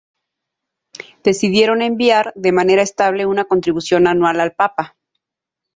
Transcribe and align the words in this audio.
Decidieron 1.23 1.83
enviar 1.83 2.33
de 2.35 2.51
manera 2.51 2.81
estable 2.81 3.27
una 3.27 3.45
contribución 3.45 4.07
anual 4.07 4.39
al 4.39 4.53
Papa. 4.55 4.95